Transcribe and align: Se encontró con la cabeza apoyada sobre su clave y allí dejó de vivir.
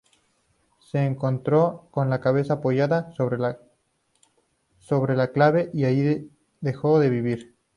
Se 0.79 1.05
encontró 1.05 1.87
con 1.91 2.09
la 2.09 2.19
cabeza 2.19 2.53
apoyada 2.53 3.11
sobre 3.13 3.37
su 4.79 5.07
clave 5.31 5.69
y 5.75 5.85
allí 5.85 6.31
dejó 6.59 6.97
de 6.99 7.09
vivir. 7.11 7.55